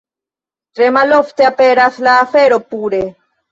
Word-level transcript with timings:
Tre 0.79 0.87
malofte 0.95 1.47
aperas 1.51 2.01
la 2.09 2.17
fero 2.35 2.61
pure. 2.75 3.07